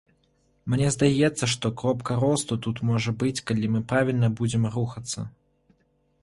Мне 0.73 0.87
здаецца, 0.95 1.49
што 1.53 1.69
кропка 1.81 2.17
росту 2.23 2.57
тут 2.67 2.81
можа 2.91 3.13
быць, 3.25 3.37
калі 3.51 3.71
мы 3.75 3.83
правільна 3.93 4.27
будзем 4.41 4.63
рухацца. 4.79 5.29